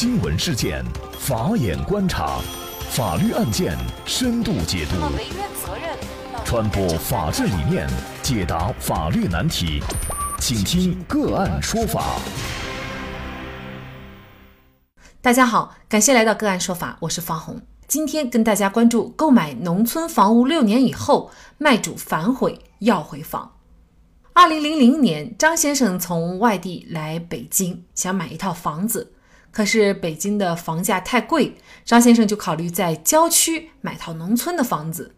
[0.00, 0.84] 新闻事件，
[1.18, 2.38] 法眼观察，
[2.88, 3.76] 法律案件
[4.06, 4.94] 深度解读，
[6.44, 7.84] 传播法治理念，
[8.22, 9.82] 解答法律难题，
[10.38, 12.16] 请听个案说法。
[15.20, 17.60] 大家好，感谢来到个案说法，我是方红。
[17.88, 23.50] 今天跟大家关注购买农村房屋六年以后，卖主反悔要回房。
[24.32, 29.14] 二零零零年，张先生从外地来北京，想买一套房子，
[29.50, 31.54] 可是北京的房价太贵，
[31.84, 35.14] 张先生就考虑在郊区买套农村的房子。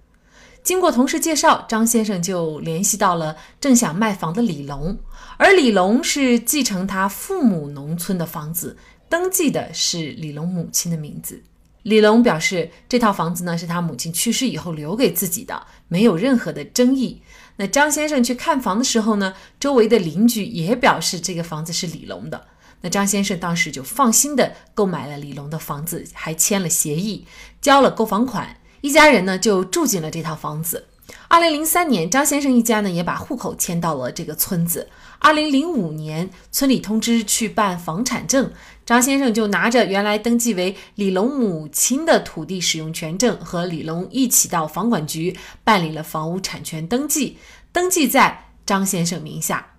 [0.63, 4.99] 经过同事介绍，张先生就联系到了正想卖房的李龙，
[5.39, 8.77] 而李龙是继承他父母农村的房子，
[9.09, 11.43] 登记的是李龙母亲的名字。
[11.85, 17.23] 李龙表示，这套房子呢是他母亲去世以后留给自己的，没有任何的争议。
[17.57, 22.49] 那张先生去看房的时候呢，周围的邻居也表示这个房子是李龙的。
[22.83, 27.27] 那张先生当时就放心的购买了李龙的房子，还签了协议，
[27.61, 30.87] 交了购房款，一家人呢就住进了这套房子。
[31.27, 34.89] 二零零三年，张先生一家呢也把户口迁到了这个村子。
[35.19, 38.53] 二零零五年，村里通知去办房产证，
[38.87, 47.39] 张先生就拿着原来登记为李龙母亲的土地使用权证和李龙一起到房管局办理了房屋产权登记，
[47.73, 49.75] 登记在张先生名下。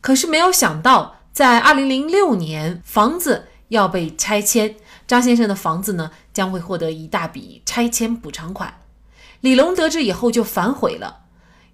[0.00, 8.74] 可是没有想到，在二零零六年，房子要被拆迁，张先生的房子呢将会获得一大笔拆迁补偿款。
[9.40, 11.20] 李龙得知以后就反悔了。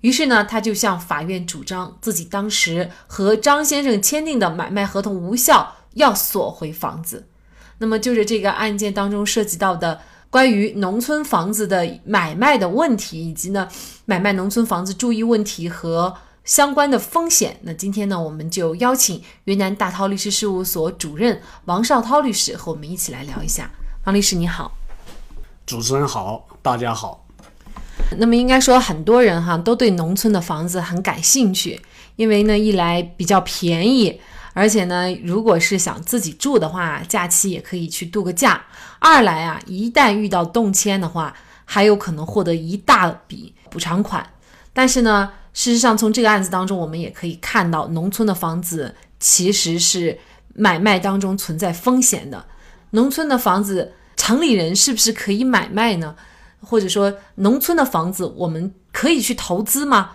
[0.01, 7.27] 于是呢，他就向法院主张自己当时和张先生签订的买卖合同无效，要索回房子。
[7.79, 13.69] 那么，就是这个案件当中涉及到的关于农村房子的买卖的问题，以及呢
[14.05, 16.15] 买卖农村房子注意问题和
[16.49, 17.61] 相关的风险。
[17.61, 23.71] 那今天呢，我们就邀请云南大韬律师事务所主任王绍涛律师和我们一起来聊一下。
[24.05, 24.73] 王律师你好，
[25.67, 27.27] 主持人好，大家好。
[28.17, 31.79] 那么应该说，很多人哈都对农村的房子很感兴趣，
[32.17, 34.19] 因为呢，一来比较便宜，
[34.55, 38.59] 而且呢，如果是想自己住的话，假期也可以去度个假；
[39.01, 41.35] 二来啊，一旦遇到动迁的话，
[41.67, 44.27] 还有可能获得一大笔补偿款。
[44.73, 50.17] 但是呢，事实上从这个案子当中，我们也可以看到，农村的房子其实是
[50.55, 52.47] 买卖当中存在风险的。
[52.91, 56.15] 农村的房子，城里人是不是可以买卖呢？
[56.61, 60.13] 或者说，农村的房子我们可以去投资吗？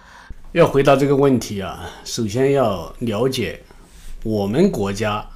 [0.53, 3.61] 要回答这个问题啊，首先要了解
[4.23, 5.27] 我们国家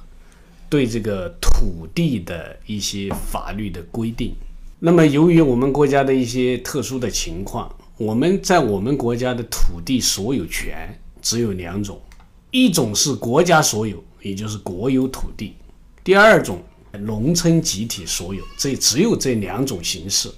[0.70, 4.34] 对这个土地的一些法律的规定。
[4.78, 12.00] 那么，由于我们国家的一些特殊的情况，我们在我们国家的土地所有权只有两种：
[12.52, 15.54] 一种是国家所有，也就是国有土地；
[16.04, 18.44] 第二种，农村集体所有。
[18.56, 20.30] 这只有这两种形式。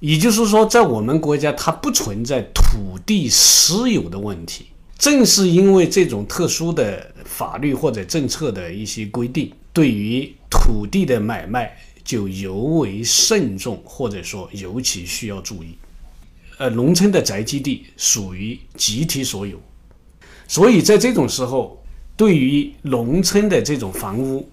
[0.00, 4.68] 也就是说，在我们国家，它不存在土地私有的问题。
[4.98, 15.76] 正是因为这种特殊的法律或者政策的一些规定，对于土地的买卖就尤为慎重，或者说尤其需要注意。
[16.58, 19.60] 呃，农村的宅基地属于集体所有，
[20.46, 21.82] 所以在这种时候，
[22.16, 24.48] 对于农村的这种房屋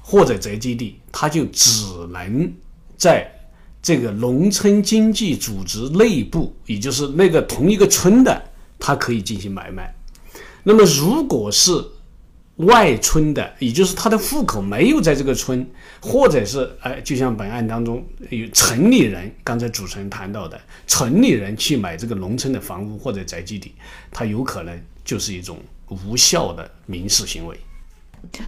[0.00, 2.52] 或者宅基地，它就只能
[2.96, 3.30] 在。
[3.86, 8.42] 这个农村经济组织内部，也就是那个同一个村的，
[8.78, 9.94] 它可以进行买卖。
[10.62, 11.70] 那么，如果是
[12.56, 15.66] 外村的，也就是他的户口没有在这个村，
[16.00, 23.74] 或者是哎，就像本案当中有城里人，刚才主持人谈到的，城里人去买这个农村的房屋或者宅基地，
[24.12, 27.58] 他有可能就是一种无效的民事行为。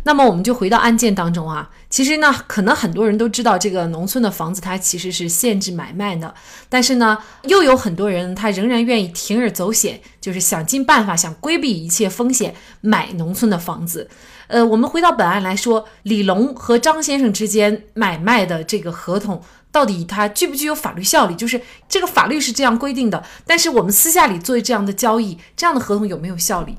[0.05, 6.35] 那么我们就回到案件当中啊，其实呢，可能很多人都知道这个农村的房子它其实是限制买卖的，
[6.69, 14.09] 但是呢，又有很多人他仍然愿意铤而走险，就是想尽办法想规避一切风险买农村的房子。
[14.49, 19.43] 呃，我们回到本案来说，李龙和张先生之间买卖的这个合同
[19.73, 21.35] 到底它具不具有法律效力？
[21.35, 26.77] 就是这个法律是这样规定的，但是我们私下里做这样的交易，这样的合同有没有效力？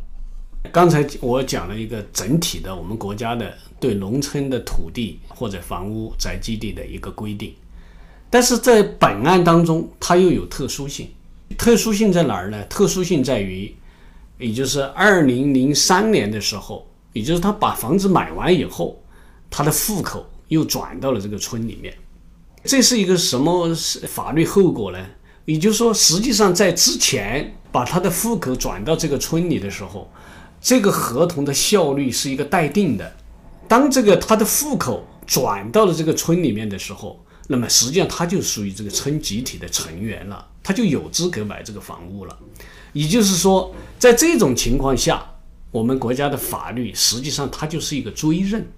[0.72, 7.54] 刚才我讲了一个整体的我们国家的对农村的土地或者房屋宅基地的一个规定，
[8.30, 11.10] 但是在本案当中，它又有特殊性。
[11.58, 12.64] 特殊性在哪儿呢？
[12.66, 13.74] 特殊性在于，
[14.38, 19.02] 也就是二零零三年的时候，也就是他把房子买完以后，
[19.50, 21.94] 他的户口又转到了这个村里面。
[22.64, 23.74] 这是一个什么
[24.08, 25.06] 法律后果呢？
[25.46, 30.10] 也就是说，实际上在之前把他的户口转到这个村里的时候。
[30.68, 33.16] 这个合同的效率是一个待定的，
[33.70, 42.38] 当这个他的户口转到了这个村里面的时候，那么实际上他就属于这个村集体的成员了，他就有资格买这个房屋了。
[42.92, 45.26] 也就是说，在这种情况下，
[45.72, 48.70] 我们国家的法律实际上它就是一个追认。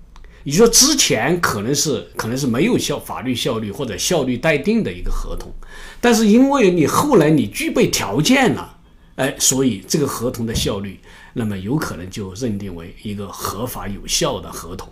[0.44, 5.52] 也就是说，之前可能是可能是没有效法律效力或者效力待定的一个合同，
[6.00, 8.78] 但是因为你后来你具备条件了，
[9.20, 10.98] 哎，所以这个合同的效率，
[11.34, 14.88] 那么有可能就认定为一个合法有效的合同。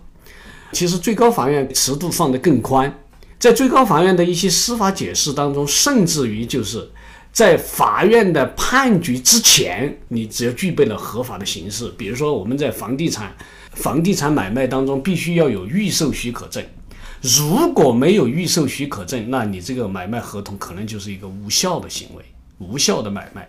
[0.72, 2.92] 其实最高法院尺度放得更宽，
[3.38, 6.86] 在最高法院的一些司法解释当中，甚至于就是
[7.32, 13.34] 在法院的判决之前，你只要具备了合法的形式，比如说我们在房地产。
[13.74, 16.64] 房地产买卖当中必须要有预售许可证，
[17.20, 22.24] 如果没有预售许可证，那你这个买卖合同可能就是一个无效的行为，
[22.58, 23.48] 无效的买卖。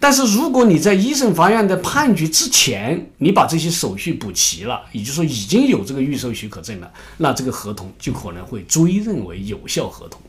[0.00, 10.20] 但是如果你在一审法院的判决之前，你把这些手续补齐了，也就是说已经有这个预售许可证了，那这个合同就可能会追认为有效合同。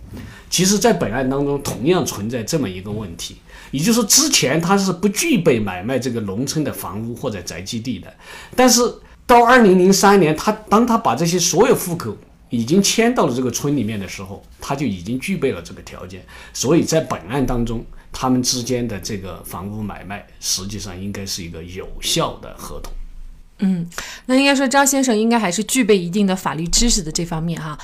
[0.50, 3.38] 其实，在本案当中同样存在这么一个问题，
[3.72, 8.14] 也就是说之前他是不具备买卖这个农村的房屋或者宅基地的，
[8.56, 8.94] 但是。
[9.30, 12.18] 到二零零三年，他当他把这些所有户口
[12.50, 16.26] 已经迁到了这个村里面的时候，他就已经具备了这个条件。
[16.52, 22.92] 所以在本案当中，他们之间的这个房屋买卖实际上应该是一个有效的合同。
[23.60, 23.88] 嗯，
[24.26, 27.78] 那应该说张先生应该还是具备一定的法律知识的这方面哈。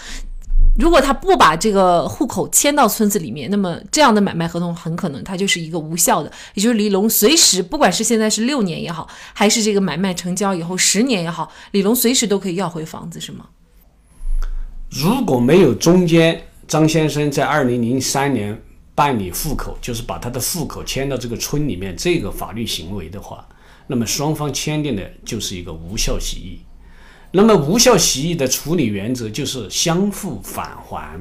[0.77, 13.45] 如果他不把这个户口迁到村子里面，那么这样的买卖合同很可能它就是一个无效的，也就是李龙随时，不管是现在是六年也好，还是这个买卖成交以后十年也好，李龙随时都可以要回房子，是吗？
[14.89, 18.62] 如果没有中间张先生在二零零三年
[18.95, 23.45] 办理户口，就是把他的户口迁到这个村里面这个法律行为的话，
[23.86, 26.59] 那么双方签订的就是一个无效协议。
[27.31, 31.19] 那么无效协议的处理原则就是相互返还。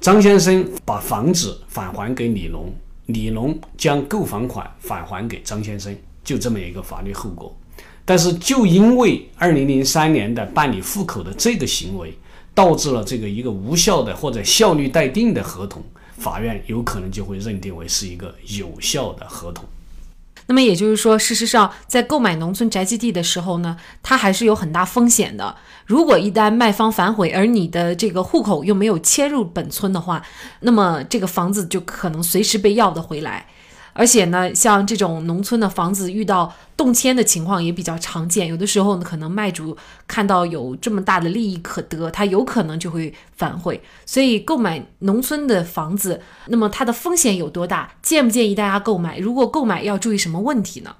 [0.00, 2.74] 张先生把房子返还给李龙，
[3.06, 7.56] 李龙将购房款返还给张先生，就这么一个法律后果。
[8.04, 12.12] 但是就因为二零零三年的办理户口的这个行为，
[12.52, 15.80] 导致了这个一个无效的或者效力待定的合同，
[16.20, 19.64] 法院有可能就会认定为是一个有效的合同。
[20.46, 25.56] 那么也就是说，事实上，在购买农村宅基地的时候呢，它还是有很大风险的。
[25.86, 30.22] 如果一旦卖方反悔，而你的这个户口又没有迁入本村的话，
[30.60, 33.46] 那么这个房子就可能随时被要的回来。
[33.92, 39.76] 而且呢，像这种农村的房子遇到动迁的情况也比较常见，有的时候呢，可能卖主
[40.06, 43.80] 看到有这么大的利益可得，他有可能就会反悔。
[44.06, 47.92] 所以购买农村的房子，那么它的风险有多大？
[48.00, 49.18] 建不建议大家购买？
[49.18, 50.94] 如果购买要注意什么问题呢？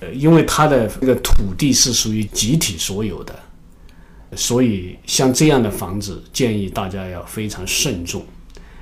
[0.00, 3.34] 呃，因为它的这个土地是属于集体所有的，
[4.36, 8.24] 所以像这样的房子，建议大家要非常慎重。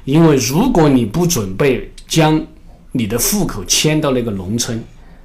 [0.04, 2.44] 因为如果你不准备将
[2.92, 4.82] 你的户口迁到那个农村，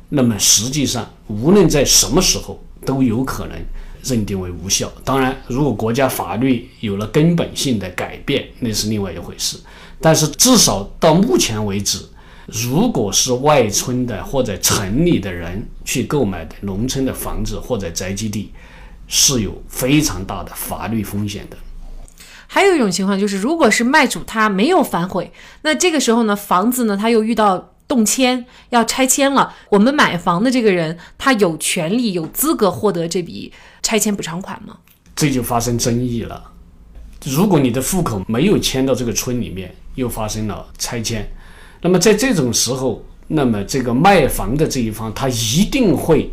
[0.09, 3.57] 那么实际上无论在什么时候都有可能
[4.03, 4.91] 认定为无效。
[5.03, 9.57] 当然，如果国家法律有了根本性的改变，那是另外一回事。
[9.99, 11.99] 但是至少到目前为止，
[12.45, 18.51] 如果是外村的或者城里的人去购买的农村的房子或者宅基地，
[19.07, 21.57] 是有非常大的法律风险的。
[22.47, 33.51] 还有一种情况就是，如果是卖主他没有反悔，那这个时候呢，房子呢他又遇到动迁要拆迁了，我们买房的这个人他有权利有资格获得这笔
[33.83, 34.77] 拆迁补偿款吗？
[35.15, 36.51] 这就发生争议了。
[37.25, 41.29] 如果你的户口没有迁到这个村里面，又发生了拆迁，
[41.81, 46.31] 那么在这种时候，那么这个卖房的这一方他一定会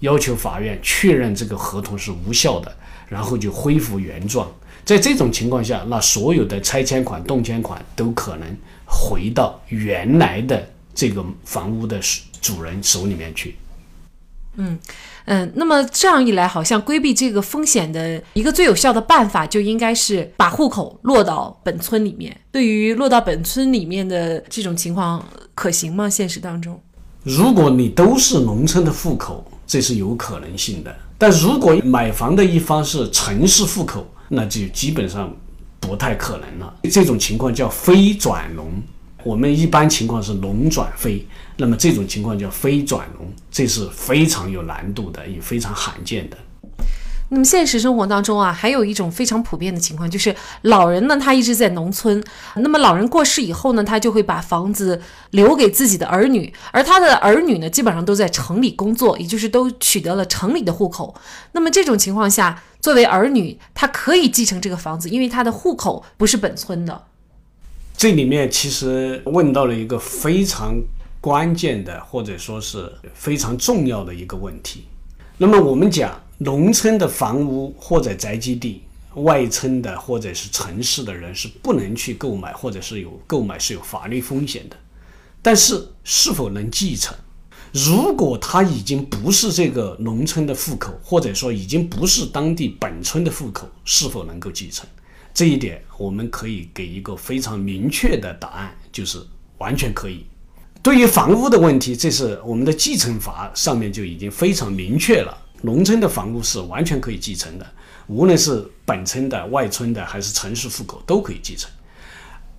[0.00, 2.76] 要求法院确认这个合同是无效的，
[3.08, 4.46] 然后就恢复原状。
[4.86, 8.46] 在这种情况下，那所有的拆迁款、动迁款都可能
[8.84, 10.64] 回到原来的
[10.94, 11.98] 这个房屋的
[12.40, 13.56] 主人手里面去。
[14.58, 14.78] 嗯
[15.24, 22.34] 嗯，那么这样一来，好像规避这个风险的一个最有效的办法，就应该是把户口落到本村里面。
[22.52, 25.22] 对于落到本村里面的这种情况，
[25.56, 26.08] 可行吗？
[26.08, 26.80] 现实当中，
[27.24, 35.34] 如果你都是农村的户口，这是有可能性的；但如果买房的一方是城市户口，那就基本上
[35.80, 36.74] 不太可能了。
[36.90, 38.70] 这种情况叫非转农，
[39.24, 46.36] 我们一般情况是农转非，那么这种情况叫非转农，这是非常有难度的，也非常罕见的。
[47.28, 52.22] 那么现实生活当中啊，还有一种非常普遍的情况，就是老人呢，他一直在农村。
[52.54, 61.12] 那么老人过世以后呢，他就会把房子留给自己的儿女，而他的儿女呢，基本上都在城里工作，也就是都取得了城里的户口。
[61.50, 67.02] 那么这种情况下，作为儿女，他可以继承这个房子，因为他的户口不是本村的。
[67.96, 70.80] 这里面其实问到了一个非常
[71.20, 74.84] 关键的，或者说是非常重要的一个问题。
[75.36, 76.22] 那么我们讲。
[76.38, 78.82] 农村的房屋或者宅基地，
[79.14, 84.76] 外村的或者是城市的人是不能去购买，或者是有购买是有法律风险的。
[85.40, 87.16] 但是是否能继承？
[87.84, 94.86] 如果他已经不是这个农村的户口，或者说已经不是当地本村的户口，是否能够继承？
[95.34, 99.20] 这一点我们可以给一个非常明确的答案，就是
[99.58, 100.24] 完全可以。
[100.82, 105.36] 对于房屋的问题，这是我们的继承法上面就已经非常明确了。
[105.60, 107.66] 农村的房屋是完全可以继承的，
[108.06, 111.70] 无论是本村的、外村的，还是城市户口都可以继承。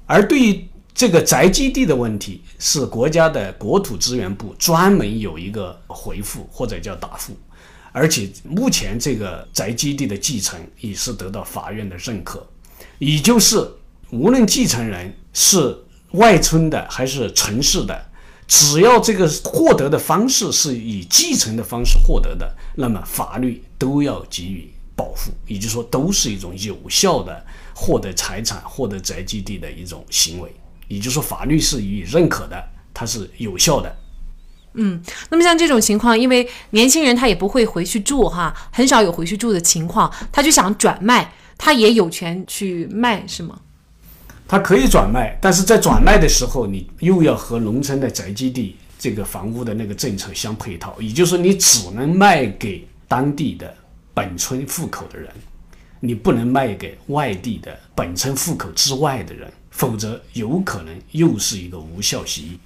[0.05, 0.67] 而对于
[0.98, 7.38] 这个宅基地的问题，是国家的国土资源部专门有一个回复或者叫答复，
[7.92, 12.44] 而且目前这个宅基地的继承也是得到法院的认可，
[12.98, 13.63] 也就是
[14.10, 15.77] 无论继承人是
[16.13, 18.04] 外村的还是城市的。
[18.48, 30.51] 只要这个获得的方式是以继承的方式获得的，那么法律都要给予保护，也就是说，都是一种有效的获得财产、获得宅基地的一种行为。
[30.88, 32.63] 也就是说，法律是予以认可的，
[32.94, 33.96] 它是有效的。
[34.74, 43.60] 嗯，那么像这种情况，因为年轻人他也不会回去住哈，很少有回去住的情况，他就想转卖，他也有权去卖，是吗？
[44.48, 53.75] 他可以转卖，但是在转卖的时候，你又要和农村的宅基地这个房屋的那个政策相配套，也就是说，你只能卖给当地的
[54.13, 55.29] 本村户口的人，
[56.00, 62.60] 你不能卖给外地的本村户口之外的人，否则有可能又是一个无效协议。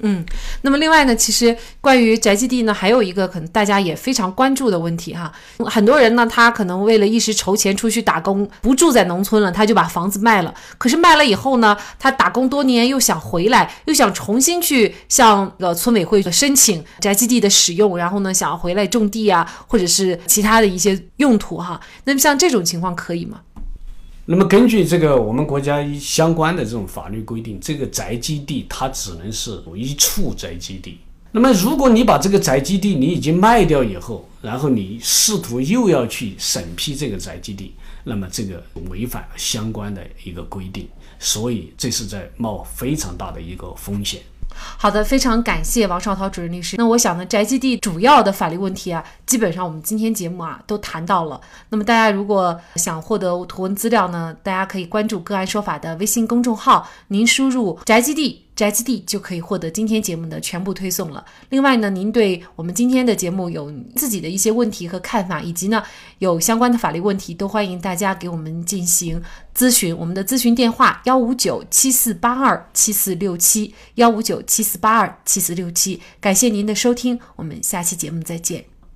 [0.00, 0.24] 嗯，
[0.62, 5.30] 那么另外呢，其实关于宅基地呢，还有一个可能大家也非常关注的问题哈。
[5.66, 10.54] 很多人呢，他可能为了一时筹钱出去打工，不住在农村了，他就把房子卖了。
[10.78, 21.78] 可是卖了以后呢，他打工多年又想回来，又想重新去向呃村委会申请宅基地的使用，然后呢，想要回来种地啊，或者是其他的一些用途哈。
[22.04, 23.42] 那么像这种情况可以吗？
[24.30, 30.98] 那么根据这个我们国家相关的这种法律规定，这个宅基地它只能是一处宅基地。
[31.32, 37.72] 那么如果你把这个宅基地你已经卖掉以后，然后你试图又要去审批这个宅基地，
[38.04, 40.86] 那么这个违反相关的一个规定，
[41.18, 44.20] 所以这是在冒非常大的一个风险。
[44.76, 46.76] 好的，非常感谢王少涛主任律师。
[46.76, 51.40] 那我想呢，宅基地主要的法律问题啊，基本上我们今天节目啊都谈到了。
[51.70, 58.44] 那么大家如果想获得图文资料呢，大家可以关注“个案说法”的微信公众号，您输入“宅基地”。
[58.58, 61.24] 宅基地就可以获得今天节目的全部推送了。
[61.50, 65.80] 另外呢，您对我们今天的节目有自己的一些问题和看法，以及呢
[66.18, 69.22] 有相关的法律问题，都欢迎大家给我们进行
[69.56, 69.96] 咨询。
[69.96, 76.02] 我们的咨询电话：幺五九七四八二七四六七，幺五九七四八二七四六七。
[76.20, 78.77] 感谢您的收听，我们下期节目再见。